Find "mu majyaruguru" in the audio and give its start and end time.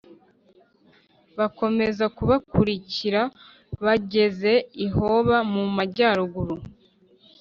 5.51-6.55